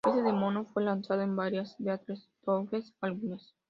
[0.03, 3.53] Este demo fue lanzado en varios Beatles bootleg albums.